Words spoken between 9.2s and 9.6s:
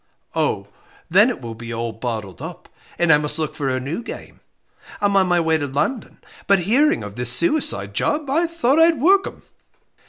'em."